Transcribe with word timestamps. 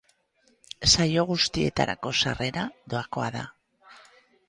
Saio 0.93 1.27
guztietarako 1.33 2.17
sarrera 2.25 2.67
doakoa 2.97 3.33
da. 3.41 3.49